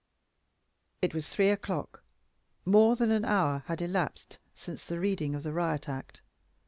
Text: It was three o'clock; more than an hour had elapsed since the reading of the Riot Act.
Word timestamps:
It 1.03 1.13
was 1.13 1.29
three 1.29 1.51
o'clock; 1.51 2.03
more 2.65 2.95
than 2.95 3.11
an 3.11 3.23
hour 3.23 3.61
had 3.67 3.83
elapsed 3.83 4.39
since 4.55 4.83
the 4.83 4.99
reading 4.99 5.35
of 5.35 5.43
the 5.43 5.53
Riot 5.53 5.87
Act. 5.87 6.21